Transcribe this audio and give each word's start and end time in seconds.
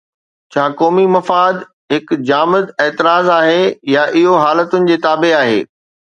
ڇا 0.53 0.63
قومي 0.79 1.03
مفاد 1.15 1.55
هڪ 1.93 2.07
جامد 2.31 2.65
اعتراض 2.87 3.31
آهي 3.37 3.61
يا 3.97 4.09
اهو 4.13 4.41
حالتن 4.47 4.91
جي 4.91 5.01
تابع 5.07 5.33
آهي؟ 5.45 5.63